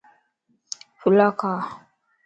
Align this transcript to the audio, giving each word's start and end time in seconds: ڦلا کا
ڦلا 0.99 1.27
کا 1.39 1.53